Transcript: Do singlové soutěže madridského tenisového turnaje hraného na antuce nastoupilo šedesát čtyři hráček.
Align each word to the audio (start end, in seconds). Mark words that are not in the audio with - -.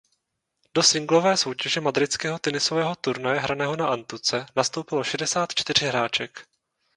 Do 0.73 0.83
singlové 0.83 1.37
soutěže 1.37 1.81
madridského 1.81 2.39
tenisového 2.39 2.95
turnaje 2.95 3.39
hraného 3.39 3.75
na 3.75 3.87
antuce 3.87 4.45
nastoupilo 4.55 5.03
šedesát 5.03 5.49
čtyři 5.55 5.85
hráček. 5.85 6.47